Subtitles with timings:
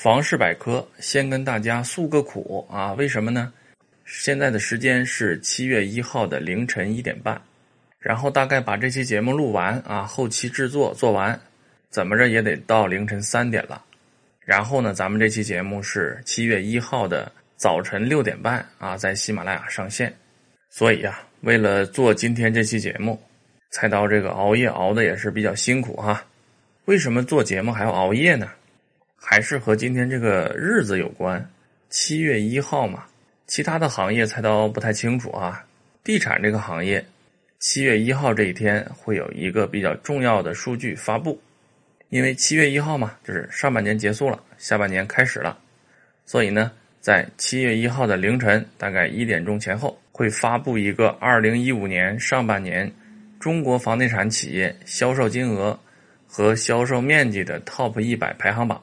[0.00, 3.52] 房事百科先跟大家诉个苦啊，为什么呢？
[4.04, 7.42] 现在的时间是七月一号的凌晨一点半，
[7.98, 11.38] 然后大概把这期节目录完啊，后期制作做完，
[11.90, 13.84] 怎么着也得到凌晨三点了。
[14.44, 20.14] 然后呢，咱们这期节目是七月一号的早晨六点半啊，在喜马拉雅上线。
[20.70, 23.20] 所以呀，为了做今天这期节目，
[23.72, 26.24] 菜刀这个熬夜熬的也是比较辛苦哈。
[26.84, 28.48] 为什么做节目还要熬夜呢？
[29.20, 31.44] 还是和今天这个日子有关，
[31.90, 33.04] 七月一号嘛。
[33.46, 35.64] 其他的行业菜刀不太清楚啊。
[36.04, 37.04] 地产这个行业，
[37.58, 41.40] 七月一号这一天会有一个比较重要的数据发布，
[42.10, 45.58] 因为七月一号嘛，就是上半年结束了，下半年开始了，
[46.24, 52.90] 所以呢，在七月一号的凌晨大概一点钟前后，会发布一个二零一五年上半年
[53.40, 55.78] 中国房地产企业销售金额
[56.26, 58.82] 和销售面积的 TOP 一百排行榜。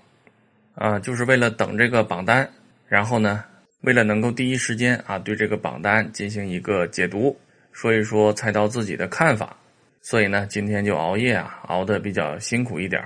[0.75, 2.47] 啊，就是为了等这个榜单，
[2.87, 3.43] 然后呢，
[3.81, 7.37] 为了能够第一时间啊对这个榜单进行一个解读，
[7.71, 9.55] 说一说菜刀自己的看法，
[10.01, 13.01] 所以呢，今天就熬夜啊，熬得比较辛苦一点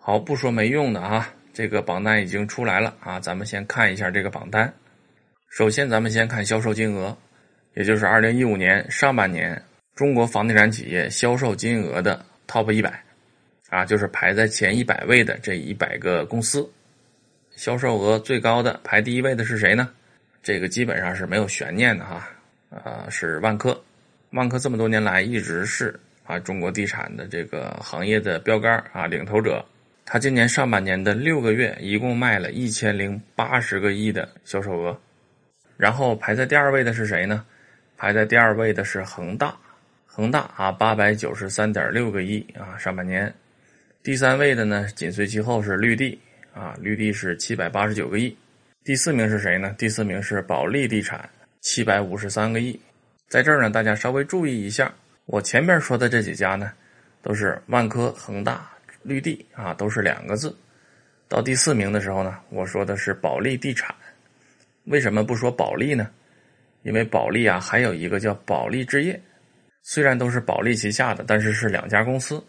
[0.00, 4.72] 好，不说没用的啊，这个榜单已经出来了啊，咱们先看一下这个榜单。
[5.50, 7.16] 首先，咱们先看销售金额，
[7.74, 9.62] 也就是二零一五年上半年
[9.94, 13.00] 中国房地产企业销售金额的 TOP 一百。
[13.72, 16.70] 啊，就是排在前一百位的这一百个公司，
[17.56, 19.88] 销售额最高的排第一位的是谁呢？
[20.42, 22.28] 这个基本上是没有悬念的哈，
[22.68, 23.82] 啊，是万科。
[24.32, 29.64] 万科这么多年来一直是啊中国地产的这个行业的标杆啊领头者。
[30.04, 35.00] 他今年上半年的六个月一共卖了一千零八十个亿的销售额。
[35.78, 37.42] 然后排在第二位的是谁呢？
[37.96, 39.56] 排在第二位的是恒大，
[40.04, 43.32] 恒大啊八百九十三点六个亿啊上半年。
[44.02, 46.20] 第三位的呢，紧随其后是绿地
[46.52, 48.36] 啊，绿地是七百八十九个亿。
[48.82, 49.72] 第四名是谁呢？
[49.78, 52.78] 第四名是保利地产，七百五十三个亿。
[53.28, 54.92] 在这儿呢，大家稍微注意一下，
[55.26, 56.72] 我前面说的这几家呢，
[57.22, 58.68] 都是万科、恒大、
[59.04, 60.52] 绿地啊，都是两个字。
[61.28, 63.94] 到第四名的时候呢，我说的是保利地产。
[64.86, 66.10] 为什么不说保利呢？
[66.82, 69.22] 因为保利啊，还有一个叫保利置业，
[69.84, 72.42] 虽然都是保利旗下的，但是是两家公司。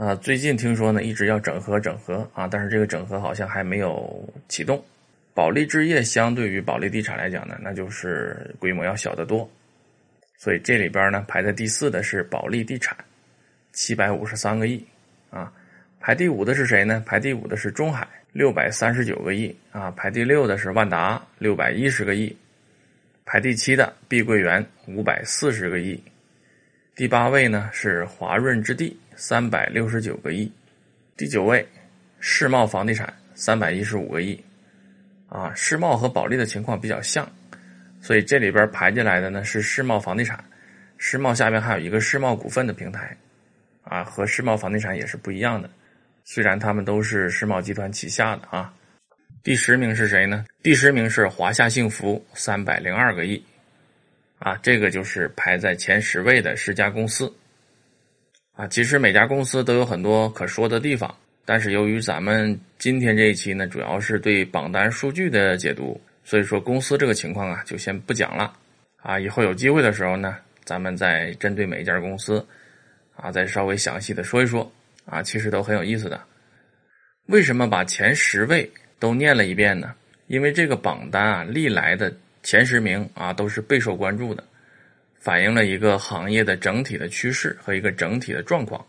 [0.00, 4.82] 啊，最近听说呢，一直要整合整合啊，但是这个整合好像还没有启动。
[5.34, 9.46] 保利置业相对于保利地产来讲呢，那就是规模要小得多。
[10.38, 12.96] 所以这里边呢，排在第四的是保利地产，
[13.74, 14.82] 七百五十三个亿
[15.28, 15.52] 啊。
[16.00, 17.04] 排第五的是谁呢？
[17.04, 19.90] 排第五的是中海，六百三十九个亿啊。
[19.90, 22.34] 排第六的是万达，六百一十个亿。
[23.26, 26.02] 排第七的碧桂园，五百四十个亿。
[26.96, 28.98] 第八位呢是华润置地。
[29.20, 30.50] 三百六十九个亿，
[31.14, 31.64] 第九位，
[32.20, 34.42] 世茂房地产三百一十五个亿，
[35.28, 37.30] 啊，世茂和保利的情况比较像，
[38.00, 40.42] 所以这里边排进来的呢是世茂房地产，
[40.96, 43.14] 世茂下面还有一个世茂股份的平台，
[43.82, 45.68] 啊，和世茂房地产也是不一样的，
[46.24, 48.72] 虽然他们都是世茂集团旗下的啊。
[49.42, 50.46] 第十名是谁呢？
[50.62, 53.44] 第十名是华夏幸福三百零二个亿，
[54.38, 57.30] 啊，这个就是排在前十位的十家公司。
[58.60, 61.16] 啊，其实每家公司都有很多可说的地方，
[61.46, 68.52] 但是由于咱们今天这一期呢，主要是对榜单数据的解读，所以说公司这个情况啊，就先不讲了。
[68.98, 72.46] 啊，以后有机会的时候呢，咱们再针对每一家公司，
[73.16, 74.70] 啊，再稍微详细的说一说。
[75.06, 76.20] 啊，其实都很有意思的。
[77.28, 79.94] 为什么把前十位都念了一遍呢？
[80.26, 84.44] 因为这个榜单啊，历来的前十名啊，都是备受关注的。
[85.20, 88.84] 反映了一个行业的整体的趋势和一个整体的状况。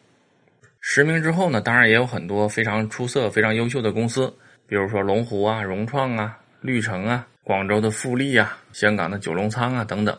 [0.79, 4.33] 实名之后呢，当然也有很多非常出色、非常优秀的公司，
[4.65, 10.17] 比如说龙湖啊、融创啊、绿城啊、广州的富力啊、香港的九龙仓啊等等。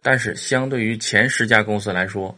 [0.00, 2.34] 但是，相对于前十家公司来说，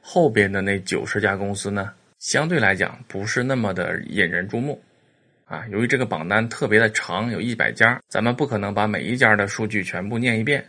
[0.00, 4.80] 后边的那九十家公司呢，相对来讲不是那么的引人注目。
[5.44, 10.64] 啊，由于这个榜单特别的长，有一百家，咱们不可能把每一家的数据全部念一遍，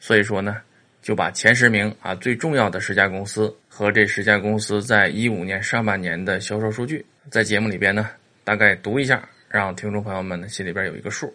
[0.00, 0.60] 所以说呢。
[1.04, 8.08] 就把前十名啊最重要的十家公司和这十家公司在一五年上半年的销售数据，在节目里边呢
[8.42, 11.30] 大概读一下，让听众朋友们呢心里边有一个数。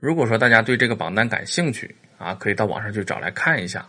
[0.00, 3.86] 如果说大家对这个榜单感兴趣啊，可以到网上去找来看一下，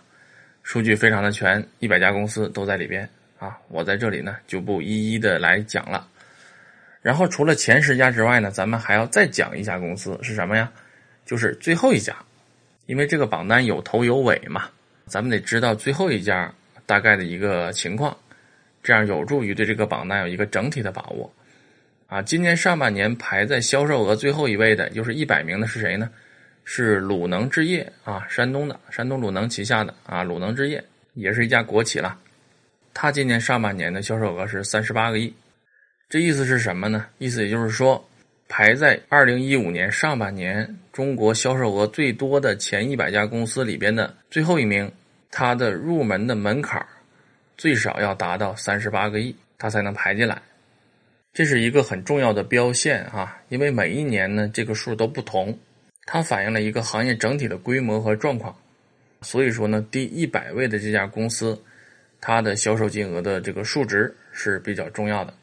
[0.62, 3.08] 数据非常的全，一百家公司都在里边
[3.40, 3.58] 啊。
[3.70, 6.06] 我在这里呢就不一一的来讲了。
[7.02, 10.70] 然后除了前十家之外呢，咱们还要再讲一家公司是什么呀？
[11.26, 12.14] 就是最后一家，
[12.88, 14.70] 因为这个榜单有头有尾嘛。
[15.08, 16.54] 咱们得知道最后一家
[16.86, 18.16] 大概的一个情况，
[18.84, 21.34] 这样有助于对这个榜单有一个整体的把握。
[22.08, 26.10] 啊，今年上半年排在销售额最后一位的，又是一百名的是谁呢？
[26.64, 30.84] 是鲁能置业啊，山东的山东鲁能旗下的啊，鲁能置业
[31.14, 32.18] 也是一家国企了。
[32.94, 35.34] 它今年上半年的销售额是三十八个亿，
[36.10, 37.06] 这意思是什么呢？
[37.18, 38.07] 意思也就是说，
[38.50, 44.90] 排在二零一五年上半年中国销售额最多的前一百家公司里边的最后一名，
[45.30, 46.84] 它的入门的门槛
[47.58, 50.42] 最少要达到三十八个亿，它才能排进来。
[51.34, 55.56] 这是一个很重要的标线啊，因为每一年呢这个数都不同，
[56.06, 58.56] 它反映了一个行业整体的规模和状况。
[59.22, 61.62] 所以说呢，第一百位的这家公司，
[62.22, 65.34] 它的销售金额的这个数值是比较重要的。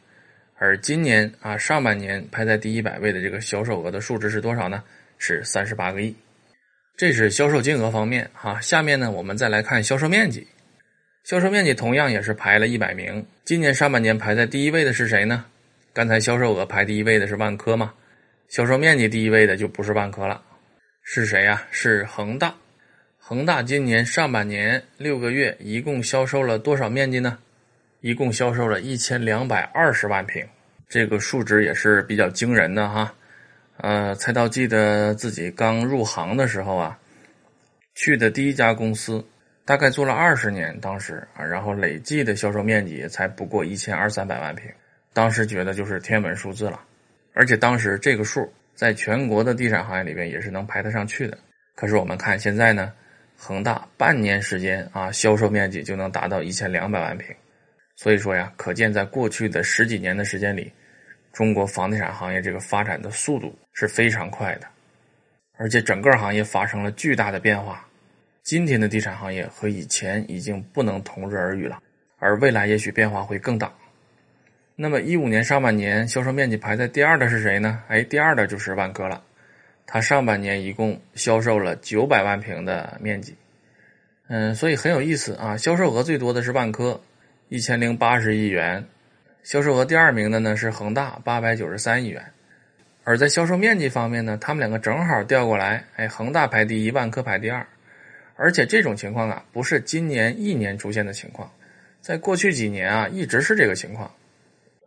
[0.64, 4.82] 而今年啊上半年排在第一百位的这个销售额的数值是多少呢？
[5.19, 6.16] 是三十八个亿。
[6.96, 8.58] 这是销售金额方面哈。
[8.62, 10.46] 下面呢我们再来看销售面积，
[11.22, 13.26] 销售面积同样也是排了一百名。
[13.44, 15.44] 今年上半年排在第一位的是谁呢？
[15.93, 17.93] 刚才销售额排第一位的是万科嘛？
[18.49, 20.40] 销售面积第一位的就不是万科了，
[21.02, 21.62] 是谁呀？
[21.70, 22.55] 是恒大。
[23.19, 27.37] 恒大今年上半年六个月一共销售了多少面积呢？
[28.00, 30.46] 一共销售了一千两百二十万平，
[30.94, 33.12] 这个数值也是比较惊人的哈。
[33.79, 36.96] 呃，蔡道记得自己刚入行的时候啊，
[37.96, 39.26] 去的第一家公司，
[39.64, 44.70] 大概做了二十年，当时啊，然后累计的销售面积才不过一千二三百万平。
[45.12, 46.81] 当时觉得就是天文数字了，
[47.32, 51.37] 而且当时这个数在全国的地产行业里边也是能排得上去的。
[51.75, 52.93] 可是我们看现在呢，
[53.37, 57.35] 恒大半年时间啊，销售面积就能达到一千两百万平，
[57.97, 60.73] 所以说呀，可见在过去的十几年的时间里，
[61.35, 64.67] 中国房地产行业这个发展的速度是非常快的，
[65.59, 67.85] 而且整个行业发生了巨大的变化。
[68.45, 71.83] 今天的地产行业和以前已经不能同日而语了，
[72.19, 73.73] 而未来也许变化会更大。
[74.77, 77.83] 那么一五年上半年销售面积排在第二的是谁呢？
[77.89, 79.23] 哎，第二的就是万科了，
[79.87, 83.35] 它上半年一共销售了九百万平的面积，
[84.29, 85.57] 嗯，所以很有意思啊。
[85.57, 87.01] 销售额最多的是万科，
[87.49, 88.85] 一千零八十亿元，
[89.44, 92.25] 销售额第二名的呢是恒大，八百九十三亿元。
[93.05, 97.64] 而在销售面积方面呢，他们两个正好调过来，哎，恒大排第一，万科排第二。
[98.37, 101.52] 而且这种情况啊，不是今年一年出现的情况，
[102.00, 104.11] 在过去几年啊，一直是这个情况。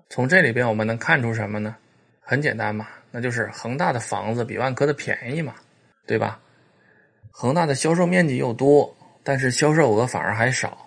[0.10, 1.76] 从这里边我们能看出什么呢？
[2.20, 5.54] 很简单嘛，那就是恒大的房子比万科的便宜嘛，
[6.08, 6.40] 对吧？
[7.30, 8.92] 恒大的销售面积又多，
[9.24, 10.87] 但是销售额反而还少；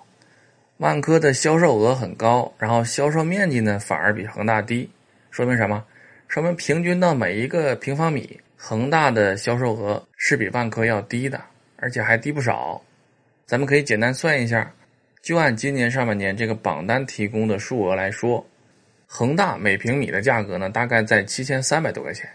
[0.81, 4.89] 万科的销售额很高，然后销售面积呢反而比恒大低，
[5.31, 5.85] 说明什么？
[6.27, 11.39] 说明平均到每一个平方米，恒大的销售额是比万科要低的，
[11.77, 12.81] 而且还低不少。
[13.45, 14.73] 咱们可以简单算一下，
[15.21, 18.43] 就按今年上半年这个榜单提供的数额来说。
[19.07, 22.27] 恒大每平米的价格呢，大概在七千三百多块钱，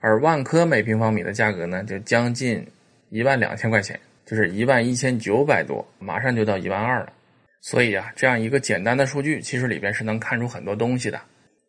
[0.00, 2.66] 而万科每平方米的价格呢，就将近
[3.10, 7.12] 一万两千块钱，就是一万一千九百多，马上就到一万二了。
[7.60, 11.20] 所以啊，这样一个简单的数据，其实里边是能看出很多东西的。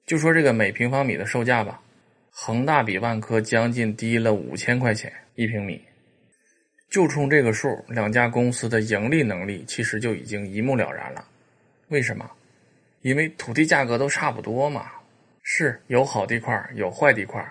[0.05, 1.81] 就说这个每平方米的售价吧，
[2.29, 5.81] 恒大比万科将近低了五千块钱一平米。
[6.89, 11.25] 就冲这个数，两家公司的盈利能力其实就已经一目了然了。
[11.89, 12.29] 为什么？
[13.01, 14.87] 因为土地价格都差不多嘛，
[15.43, 17.45] 是有好地块有坏地块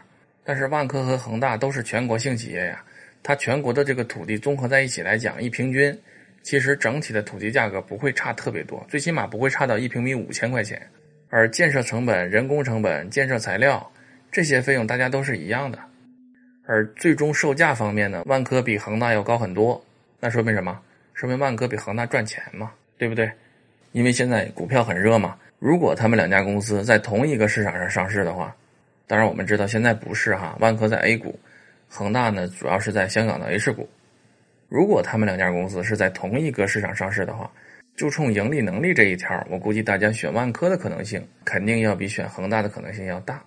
[0.45, 2.83] 但是万科和恒大都是全国性企业呀，
[3.23, 5.97] 它全国的这个土地综合在一起来讲，一平均，
[6.47, 10.81] 其实整体的土地价格不会差特别多，最起码不会差到一平米五千块钱。
[11.29, 13.85] 而建设成本、人工成本、建设材料
[14.31, 15.77] 这些费用大家都是一样的，
[16.65, 19.85] 而最终售价方面呢，万科比恒大要高很多，
[20.21, 20.81] 那说明什么？
[21.15, 23.29] 说明万科比恒大赚钱嘛，对不对？
[23.91, 25.37] 因为现在股票很热嘛。
[25.59, 28.55] 如果他们两家公司在同一个市场上上市的话，
[29.09, 31.37] 当然我们知道现在不是哈，万科在 A 股，
[31.89, 33.89] 恒大呢主要是在香港的 H 股。
[34.69, 37.51] 如果他们两家公司是在同一个市场上市的话，
[37.97, 43.43] 就冲盈利能力这一条，我估计大家选万科的可能性肯定要比选恒大的可能性要大。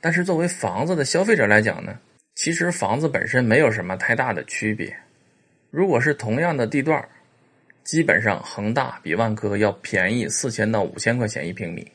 [0.00, 1.98] 但是作为房子的消费者来讲呢，
[2.34, 4.94] 其实房子本身没有什么太大的区别。
[5.70, 7.02] 如果是同样的地段
[7.82, 11.90] 基本上恒大比万科要便宜四千到五千块钱一平米，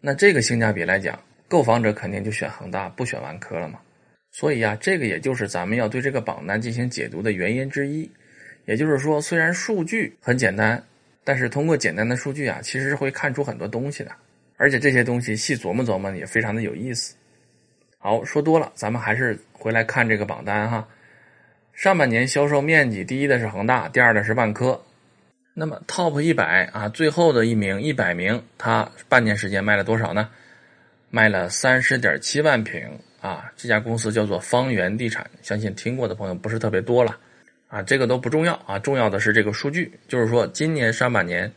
[0.00, 1.16] 那这个性价比来讲，
[1.48, 3.78] 购房者肯定就选恒大不选万科了嘛。
[4.32, 8.10] 所以呀，这个也就是咱们要对这个榜单进行解读的原因之一。
[8.66, 10.82] 也就是说，虽然数据很简单，
[11.24, 14.12] 但是通过简单的数据啊，其实是会看出很多东西的，
[14.56, 17.16] 而且这些东西细琢磨琢磨也非常的有意思。
[17.98, 20.86] 好，说多了，咱们还是回来看这个榜单哈。
[21.72, 24.80] 上半年销售面积第一的是恒大，第二的是万科。
[25.54, 30.28] 那么 top 一百啊，最后的一名一百名，它半年时间卖了多少呢？
[31.10, 33.52] 卖了三十点七万平啊。
[33.56, 37.16] 这家公司叫做方圆地产，相信听过的朋友不是特别多了
[37.68, 37.82] 啊。
[37.82, 41.52] 这个都不重要啊，重要的是这个数据，就是说今年上半年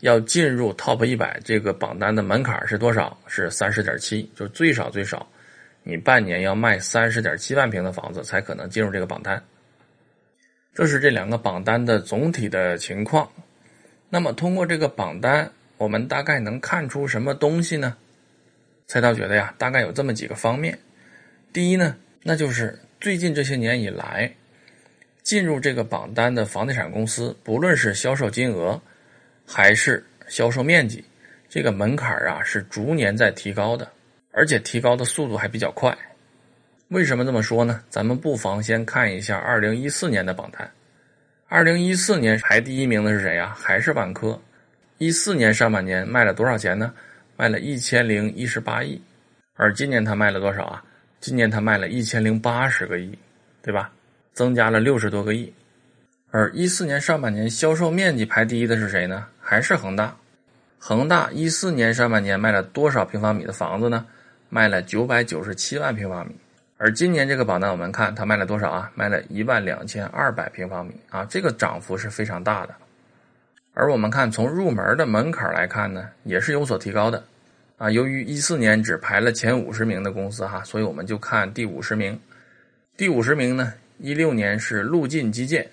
[0.00, 3.16] 要进入 Top 一百这个榜单的门槛是多少？
[3.26, 5.26] 是三十点七，就最少最少，
[5.82, 9.42] 你半年要卖三十点七万平的房子才可能进入这个榜单。
[10.74, 13.30] 这是这两个榜单的总体的情况。
[14.10, 17.96] 那么通过这个榜单，我们大概能看出什么东西呢？
[18.86, 20.78] 菜刀觉得呀，大概有这么几个方面。
[21.52, 24.32] 第一呢，那就是最近这些年以来，
[25.22, 28.80] 进入这个榜单的房地产公司，不论是销售金额
[29.46, 31.04] 还是销售面积，
[31.48, 33.90] 这个门槛啊是逐年在提高的，
[34.32, 35.96] 而且提高的速度还比较快。
[36.88, 37.82] 为什么这么说呢？
[37.88, 40.70] 咱们不妨先看一下二零一四年的榜单。
[41.46, 43.56] 二零一四年排第一名的是谁呀？
[43.58, 44.40] 还是万科。
[44.98, 46.92] 一四年上半年卖了多少钱呢？
[47.36, 49.00] 卖了一千零一十八亿。
[49.54, 50.84] 而今年他卖了多少啊？
[51.20, 53.16] 今年他卖了一千零八十个亿，
[53.62, 53.90] 对吧？
[54.32, 55.52] 增加了六十多个亿。
[56.30, 59.26] 而一四年上半年销售面积排第一的是谁呢？
[59.40, 60.16] 还是恒大。
[60.78, 64.04] 恒大一四年上半年卖了多少平方米的房子呢？
[64.48, 66.34] 卖了九百九十七万平方米。
[66.76, 68.90] 而今年这个榜单，我们看它卖了多少啊？
[68.94, 72.74] 卖了一万两千二百平方米啊，这个涨幅是非常大的。
[73.74, 77.22] 而我们看从入门的门槛来看呢，也是有所提高的
[77.76, 77.90] 啊。
[77.90, 82.18] 由于一四年只排了前五十名的公司哈，所以我们就看第五十名。
[82.96, 85.68] 第五十名呢，一六年是路劲基建，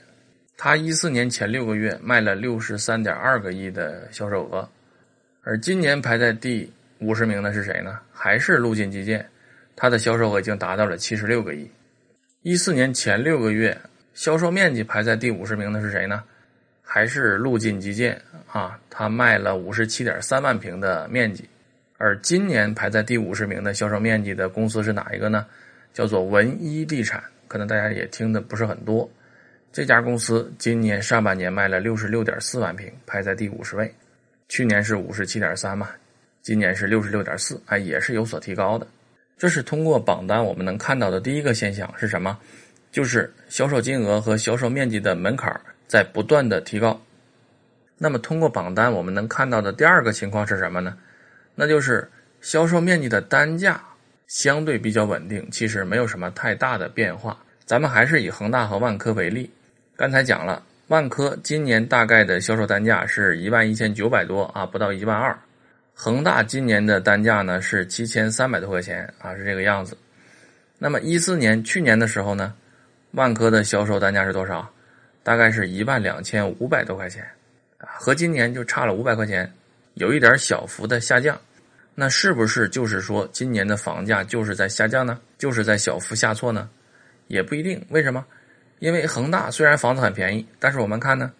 [0.58, 4.68] 它一四年前六个月卖了六十三点二个亿的销售额。
[5.44, 8.00] 而今年排在第五十名的是谁呢？
[8.12, 9.24] 还是路劲基建。
[9.76, 11.70] 它的销售额已经达到了七十六个亿。
[12.42, 13.76] 一四年前六个月
[14.14, 16.24] 销售面积排在第五十名的是谁呢？
[16.94, 18.22] 还是路劲基建
[18.52, 18.78] 啊？
[18.90, 21.48] 它卖了五十七点三万平的面积。
[21.98, 25.46] 而今年排在第五十名的销售面积的公司是哪一个呢？
[25.94, 29.10] 叫做文一地产，可能大家也听的不是很多。
[29.72, 33.90] 这家公司今年上半年卖了六十六点四万平，排在第五十位。
[34.50, 35.92] 去年是五十七点三嘛，
[36.42, 38.86] 今年是六十六点四，哎，也是有所提高的。
[39.38, 42.38] 这是通过榜单我们能看到的第一个现象是什么？
[42.92, 45.50] 就是销售金额和销售面积的门槛
[45.92, 46.98] 在不断的提高。
[47.98, 50.96] 那么通过榜单我们能看到的第二个情况是什么呢？
[51.54, 53.84] 那就是销售面积的单价
[54.26, 57.38] 相对比较稳定，其实没有什么太大的变化。
[57.66, 59.52] 咱们还是以恒大和万科为例，
[59.98, 65.38] 刚才讲了，万科今年大概的销售单价是一万一千九百多啊，不到一万二。
[65.94, 69.98] 恒大今年的单价呢是七千三百多块钱啊，是这个样子。
[70.80, 72.54] 那么一四年去年的时候呢，
[73.12, 74.72] 万科的销售单价是多少？
[75.24, 77.24] 大概是一万两千五百多块钱
[77.78, 79.52] 啊，和今年就差了五百块钱，
[79.96, 81.40] 有一点小幅的下降。
[81.94, 85.20] 那是不是就是说今年的房价就是在下降呢？
[85.38, 86.70] 就是在小幅下挫呢？
[87.28, 87.86] 也不一定。
[87.90, 88.26] 为什么？
[88.80, 91.32] 因为恒大虽然房子很便宜，但是我们看呢，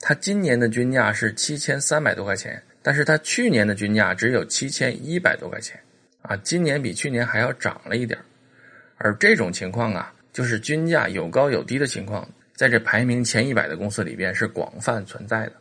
[0.00, 2.62] 它今年的均价是七千三百多块钱。
[2.82, 5.76] 但是它去年的均价只有七千一百多块钱，
[6.22, 8.16] 啊，今年比去年还要涨了一点
[8.96, 15.52] 而这种情况啊，就是均价有高有低的情况，在这排名前一百的公司里边是广泛存在的。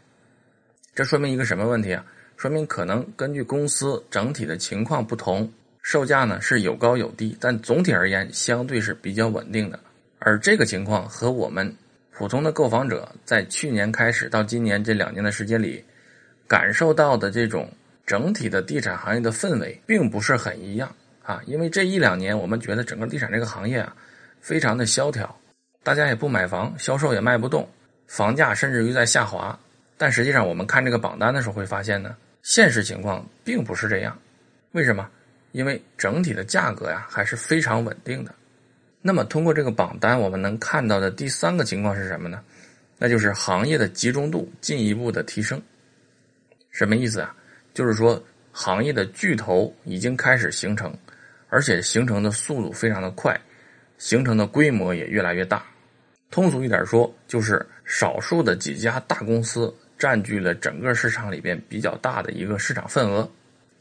[0.96, 2.04] 这说明一个什么问题啊？
[2.38, 5.52] 说明可能根据公司整体的情况不同，
[5.84, 9.80] 售价呢是有高有低，但总体而言相对是比较稳定的。
[10.18, 11.72] 而这个情况和我们
[12.12, 15.84] 普通的购房者在去年开始到今年这两年的时间里。
[16.48, 17.68] 感受到的这种
[18.06, 23.96] 整体的地产行业的氛围并不是很一样啊，因为这一两年我们觉得整个地产这个行业啊
[24.42, 25.36] 非常的萧条，
[25.86, 27.70] 大家也不买房，销售也卖不动，
[28.08, 29.56] 房价甚至于在下滑。
[29.98, 34.18] 但实际上我们看这个榜单的时候会发现呢，现实情况并不是这样。
[34.72, 35.08] 为什么？
[35.52, 38.34] 因为整体的价格呀还是非常稳定的。
[39.00, 42.42] 那么通过这个榜单我们能看到的第三个情况是什么呢？
[42.98, 45.62] 那就是行业的集中度进一步的提升。
[46.72, 47.32] 什么意思啊？
[47.76, 48.20] 就是说，
[48.52, 50.92] 行业的巨头已经开始形成，
[51.50, 53.40] 而且形成的速度非常的快，
[54.00, 55.64] 形成的规模也越来越大。
[56.36, 63.26] 通俗一点说，就是少数的几家大公司占据了整个市场里边比较大的一个市场份额，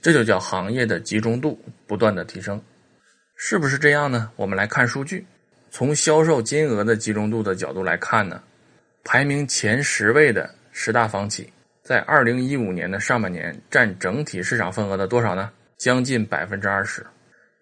[0.00, 2.62] 这就叫行业的集中度不断的提升，
[3.34, 4.30] 是不是这样呢？
[4.36, 5.26] 我们来看数据，
[5.68, 8.40] 从销售金额的集中度的角度来看呢，
[9.02, 11.52] 排名前十位的十大房企。
[11.82, 15.50] 在二零一五年的上半年，占整体市场份额的多少呢？
[15.76, 17.04] 将近百分之二十，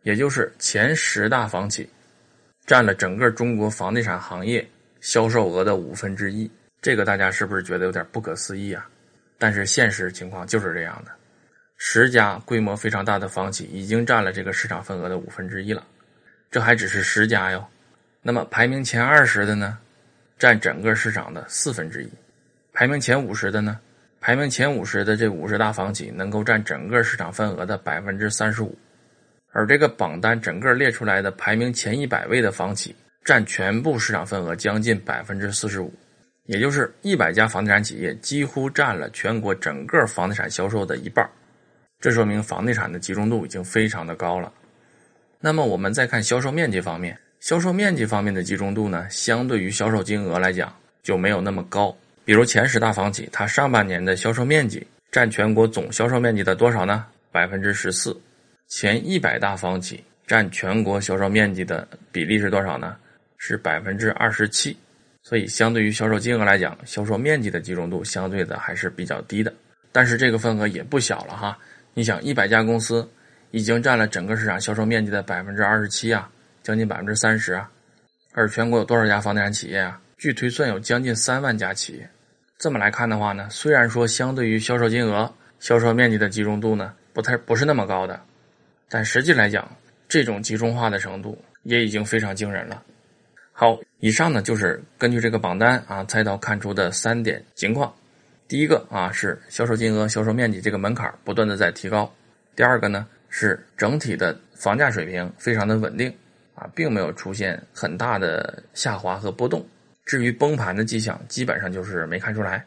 [0.02, 1.88] 也就是前十大房企，
[2.66, 4.68] 占了整个中国房地产行业
[5.02, 6.50] 销售额的五分之一。
[6.80, 8.88] 这个大家是不是觉得有点不可思议啊？
[9.36, 11.12] 但是现实情况就是这样的。
[11.76, 15.84] 十家规模非常大的房企已经占了这个市场份额的五分之一了，
[16.50, 17.66] 这还只是十家哟。
[18.22, 19.76] 那么排名前二十的呢，
[20.38, 22.08] 占整个市场的四分之一；
[22.72, 23.80] 排名前五十的呢，
[24.20, 28.78] 排名前五十的这五十大房企能够占整个市场份额的百分之三十五。
[29.50, 32.94] 而这个榜单整个列出来的排名前一百位的房企，
[33.24, 35.92] 占全部市场份额将近百分之四十五，
[36.46, 41.28] 也就是一百家房地产企业几乎占了全国整个房地产销售的一半。
[42.00, 44.52] 这说明房地产的集中度已经非常的高了。
[45.38, 51.96] 那么我们再看销售面积方面，销售面积方面的集中度呢，相对于销售金额来讲就没有那么高。
[52.24, 57.06] 比如前十大房企，它上半年的销售面积占全国总销售面积的多少呢？
[57.30, 58.20] 百分之十四。
[58.68, 62.96] 前一百大房企占全国销售面积的比例是多少呢？
[63.44, 64.76] 是百分之二十七。
[65.20, 69.52] 所以相对于销售金额来讲，销售面积的集中度相对的还是比较低的。
[69.90, 71.58] 但是这个份额也不小了哈。
[71.92, 73.06] 你想，一百家公司
[73.50, 76.30] 已经占了整个市场销售面积的百分之二十七啊，
[76.62, 77.68] 将近百分之三十啊。
[78.32, 80.00] 而全国有多少家房地产企业啊？
[80.18, 82.08] 据推算有将近三万家企业。
[82.58, 88.20] 这么来看的话呢，虽然说相对于销售金额、销售面积的集中度呢，不太不是那么高的，
[88.88, 89.68] 但实际来讲，
[90.08, 92.80] 这种集中化的程度也已经非常惊人了。
[93.62, 97.94] 好，以上呢就是根据这个榜单啊，猜到看出的三点情况。
[98.48, 102.12] 第一个啊是销售金额、销售面积这个门槛不断的在提高。
[102.56, 106.12] 第二个呢是整体的房价水平非常的稳定
[106.56, 109.64] 啊，并没有出现很大的下滑和波动。
[110.04, 112.66] 至于崩盘的迹象，基本上就是没看出来。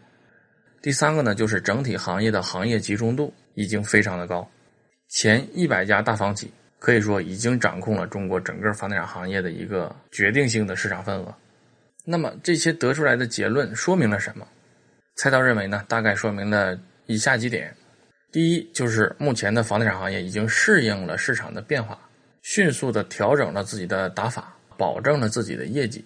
[0.81, 4.49] 第三个呢就是整体行业的行业集中度已经非常的高，
[5.09, 11.33] 前一百家大房企可以说已经掌控了中国整个房地产行业的一个决定性的市场份额。
[12.03, 14.47] 那么这些得出来的结论说明了什么？
[15.15, 17.73] 蔡道认为呢，大概说明了以下几点：
[18.31, 21.97] 第一，就是目前的房地产行业已经适应了市场的变化，
[22.41, 26.05] 迅速的调整了自己的打法，保证了自己的业绩。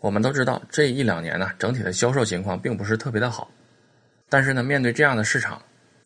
[0.00, 3.50] 我们都知道，这一两年呢，整体的销售情况并不是特别的好，
[4.28, 5.62] 但是呢，面对这样的市场，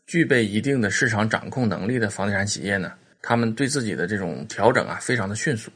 [0.07, 2.93] 具备一定的市场掌控能力的房地产企业呢，
[3.27, 5.71] 他们对自己的这种调整啊，非常的迅速，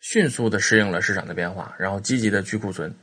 [0.00, 2.94] 迅速的适应了市场的变化，然后积极的去库存。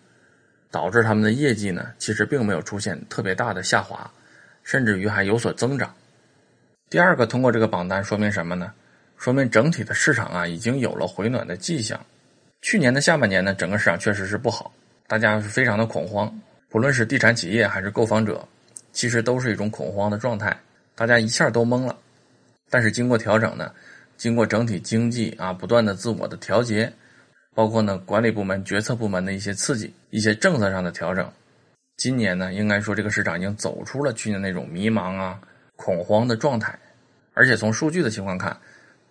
[0.71, 4.07] 导致他们的业绩呢，其实并没有出现特别大的下滑，
[4.61, 5.91] 甚至于还有所增长。
[6.91, 8.71] 第二个，通过这个榜单说明什么呢？
[9.17, 11.99] 说明整体的市场啊已经有了回暖的迹象。
[12.61, 14.71] 去年的下半年呢，整个市场确实是不好，
[15.07, 16.31] 大家是非常的恐慌，
[16.69, 18.47] 不论是地产企业还是购房者，
[18.93, 20.55] 其实都是一种恐慌的状态，
[20.93, 21.97] 大家一下都懵了。
[22.69, 23.71] 但是经过调整呢，
[24.17, 26.91] 经过整体经济啊不断的自我的调节。
[27.55, 31.29] 包括呢，管理部门、决策部门的一些刺激、一些政策上的调整。
[31.97, 35.41] 今年呢，应该说这个市场已经走出了去年那种迷茫啊、
[35.75, 36.77] 恐慌的状态，
[37.33, 38.55] 而且从数据的情况看，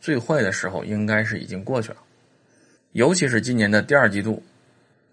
[0.01, 1.97] 最坏的时候应该是已经过去了。
[2.93, 4.43] 尤其是今年的第二季度，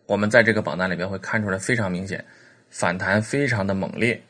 [0.06, 2.24] 我们在这个榜单里边会看出来非常明显，
[2.70, 4.22] 反弹非常的猛烈。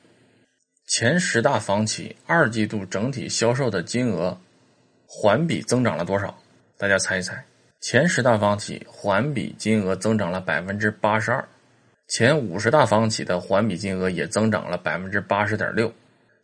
[0.87, 4.37] 前十大房企二季度整体销售的金额
[5.07, 6.37] 环比增长了多少？
[6.77, 7.43] 大家猜一猜。
[7.81, 11.43] 前十大房企环比金额增长了百分之八十二，
[12.07, 15.91] 前五十大房企的环比金额也增长了百分之八十点六，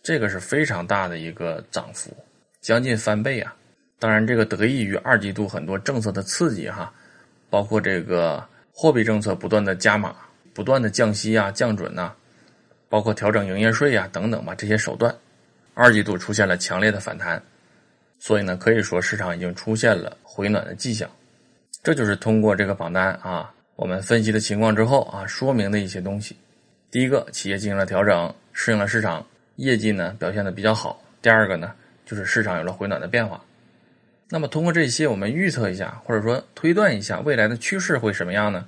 [0.02, 2.12] 这个是非常大的一个涨幅，
[2.62, 3.56] 将近翻倍啊！
[4.00, 6.92] 当然，这个得益于二季度很多政策的刺激哈，
[7.50, 10.16] 包括这个货币政策不断的加码、
[10.54, 12.14] 不断的降息啊、降准呐，
[12.92, 15.16] 包括调整营业税呀等等吧，这些手段，
[15.74, 17.42] 二季度出现了强烈的反弹，
[18.20, 21.10] 所以呢，可以说市场已经出现了回暖的迹象。
[21.82, 26.36] 这就是通过这个榜单啊，我们分析的情况之后啊，说明的一些东西。
[26.92, 29.26] 第一个，企业进行了调整，适应了市场，
[29.56, 31.02] 业绩呢表现的比较好。
[31.22, 31.72] 第二个呢，
[32.06, 33.42] 就是市场有了回暖的变化。
[34.28, 38.66] 那么通过这些，我们预测一下，或者说推断一下未来的趋势会什么样呢？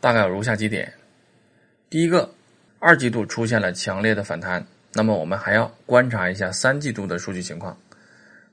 [0.00, 0.92] 大概有如下几点：
[1.88, 2.28] 第一个，
[2.80, 7.76] 二季度出现了强烈的反弹，那么我们还要观察一下三季度的数据情况。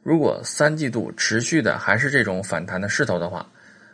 [0.02, 3.48] 如果三季度持续的还是这种反弹的势头的话，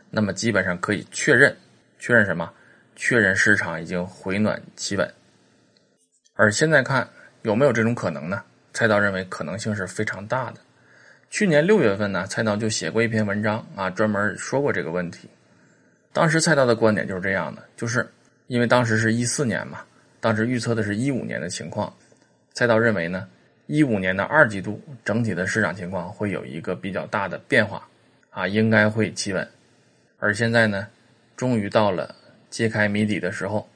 [0.10, 1.56] 那么基本上可以确认，
[2.00, 2.52] 确认什么？
[2.96, 5.14] 确认市场已经回暖企稳。
[6.34, 7.08] 而现在看
[7.44, 8.44] 有没有这种可能呢？
[8.74, 10.58] 蔡刀认为可能性是非常大的。
[11.30, 15.30] 去年六月份呢，蔡刀就写过一篇文章啊，专门说过这个问题。
[16.14, 18.10] 当时蔡刀的观点就是这样的，就是
[18.48, 19.80] 因为当时是一四年嘛，
[20.22, 21.94] 当时预测的是一五年的情况，
[22.54, 23.28] 蔡导认为呢，
[23.68, 27.86] 一五年的二季度整体的市场情况会有一个比较大的变化
[28.30, 29.46] 啊，应该会企稳。
[30.20, 30.88] 而现在呢，
[31.36, 32.16] 终于到了
[32.50, 33.68] 揭开谜底的时候。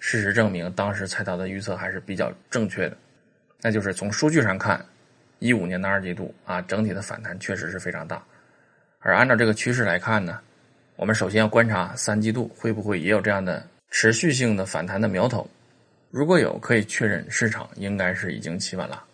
[0.00, 2.96] 事实证明，当时蔡导的预测还是比较正确的。
[3.60, 4.80] 那就是从数据上看，
[5.40, 8.22] 一五年的二季度啊，整体的反弹确实是非常大。
[9.00, 10.38] 而按照这个趋势来看呢，
[10.94, 15.44] 我们首先要观察三季度会不会也有这样的持续性的反弹的苗头。
[16.10, 19.04] 如果有，可以确认市场应该是已经企稳了。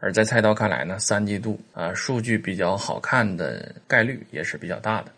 [0.00, 5.12] 而在菜刀看来呢，三季度啊数据比较好看的概率也是比较大的。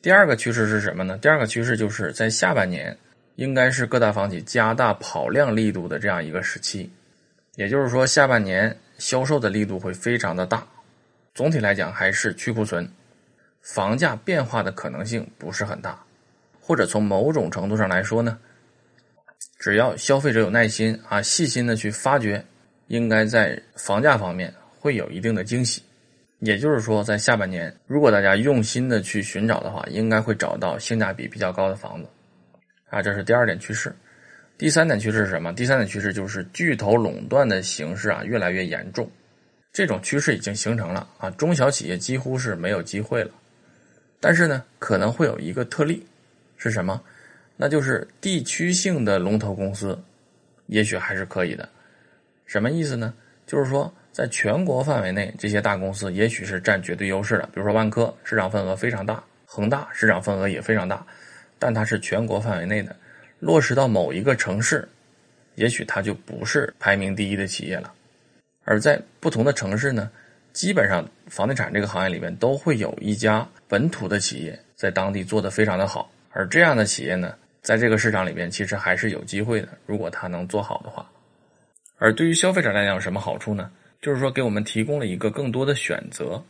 [0.00, 1.18] 第二个趋势是什么呢？
[1.18, 2.96] 第二个趋势就是在下半年，
[3.34, 6.90] 应该是各大房企加大跑量力度的这样一个时期。
[7.56, 10.64] 也就是说，下半年销售的力度会非常的大。
[11.34, 12.88] 总体来讲，还是去库存，
[13.60, 16.00] 房价变化的可能性不是很大。
[16.60, 18.38] 或者从某种程度上来说呢，
[19.58, 22.44] 只要消费者有耐心啊，细心的去发掘。
[22.88, 25.82] 应该在房价方面会有一定的惊喜，
[26.38, 32.08] 也就是说，在下半年，如果大家用心的去寻找的话，应该会找到性价比比较高的房子，
[32.88, 33.94] 啊，这是第二点趋势。
[34.56, 35.52] 第三点趋势是什么？
[35.52, 39.06] 第三点趋势就是巨头垄断的形式啊越来越严重，
[39.70, 43.30] 这种趋势已经形成了啊，中小企业几乎是没有机会了。
[44.18, 46.06] 但是呢，可能会有一个特例，
[46.56, 46.98] 是什么？
[47.60, 50.00] 那就是地区性的龙头公司，
[50.66, 51.68] 也许还是可以的。
[52.46, 53.12] 什么意思呢？
[53.46, 57.42] 就是说，在全国范围内，这些大公司也许是占绝对优势的。
[57.52, 61.04] 比如说万科，市场份额非常大；恒大市场份额也非常大，
[61.58, 62.94] 但它是全国范围内的。
[63.40, 64.88] 落实到某一个城市，
[65.56, 67.92] 也许它就不是排名第一的企业了。
[68.64, 70.08] 而在不同的城市呢，
[70.52, 76.08] 基本上房地产这个行业里面都会有一家本土的企业在当地做得非常的好。
[76.30, 81.08] 而这样的企业呢，在这个市场里边其实还是有机会的，如果它能做好的话。
[81.98, 83.70] 而对于消费者来讲有什么好处呢？
[84.00, 86.40] 就是说给我们提供了一个更多的选择，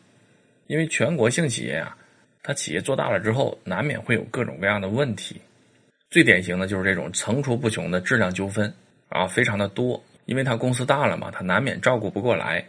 [0.66, 1.97] 因为全国性企业啊，
[2.42, 5.40] 它企业做大了之后，难免会有各种各样的问题，
[6.11, 8.71] 最典型的就是这种层出不穷的质量纠纷
[9.09, 12.62] 啊，非常的多，因为它公司大了嘛，它难免照顾不过来。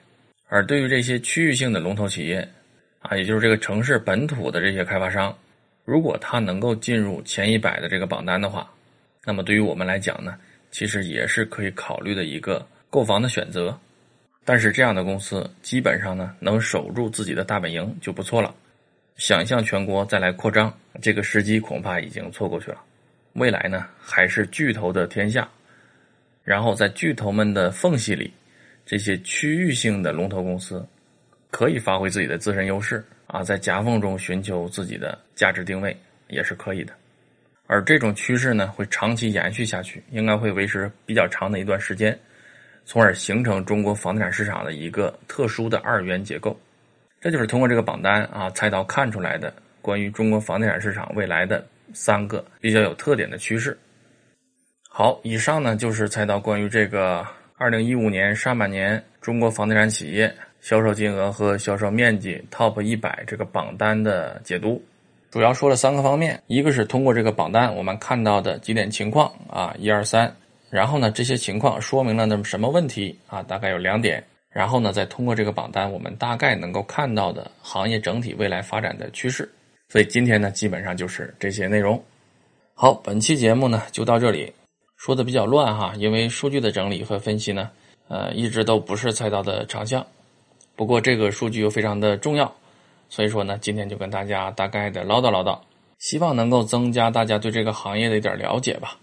[0.48, 2.48] 而对于这些区域性的龙头企业
[3.02, 5.38] 啊，也就是这个城市本土的这些开发商，
[5.90, 8.70] 如果他能够进入前一百的这个榜单的话，
[9.26, 10.38] 那么对于我们来讲呢？
[10.70, 13.76] 其实也是可以考虑的一个购房的选择，
[14.46, 18.54] 但是这样的公司基本上呢能守住自己的大本营就不错了。
[19.18, 20.72] 想象全国再来扩张，
[21.02, 22.80] 这个时机恐怕已经错过去了。
[23.34, 25.50] 未来呢还是巨头的天下，
[26.44, 28.32] 然后在巨头们的缝隙里，
[28.86, 30.86] 这些区域性的龙头公司
[31.50, 35.96] 可以发挥自己的自身优势啊，在夹缝中寻求自己的价值定位
[36.28, 36.94] 也是可以的。
[37.68, 42.18] 而这种趋势呢，会长期延续下去，应该会维持比较长的一段时间，
[42.86, 46.60] 从而形成中国房地产市场的一个特殊的二元结构。
[47.22, 51.64] 这就是通过这个榜单啊，菜刀看出来的关于中国房地产市场未来的
[51.94, 53.78] 三个比较有特点的趋势。
[54.90, 57.24] 好，以上呢就是菜刀关于这个
[57.58, 64.82] 二零一五年上半年中国房地产企业销售金额和销售面积 TOP 一百这个榜单的解读。
[65.32, 70.36] 主要说了三个方面，一个是通过这个榜单我们看到的几点情况啊，一二三，
[70.72, 79.48] 然后呢这些情况说明了那么什么问题啊，大概有两点，然后呢再通过这个榜单我们大概能够看到的行业整体未来发展的趋势。
[79.88, 82.04] 所以今天呢基本上就是这些内容。
[82.74, 84.52] 好，本期节目呢就到这里，
[84.98, 87.70] 说的比较乱哈，因为数据的整理和分析呢，
[88.08, 90.04] 呃一直都不是菜刀的长项，
[90.80, 92.50] 不过这个数据又非常的重要。
[93.10, 95.60] 所以说呢，今天就跟大家大概的唠叨唠叨，
[95.98, 98.98] 希望能够增加大家对这个行业的一点了解吧。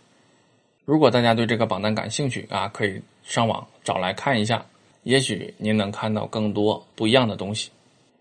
[0.87, 4.65] 如果大家对这个榜单感兴趣啊，可以上网找来看一下，
[5.03, 7.71] 也许您能看到更多不一样的东西。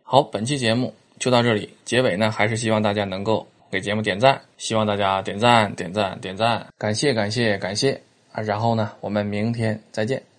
[0.04, 8.02] 好，本期节目就到这里，结尾呢还是希望大家能够给节目点赞，希望大家点赞点赞点赞，感谢感谢感谢
[8.34, 8.42] 啊！
[8.42, 10.35] 然后呢，我们明天再见。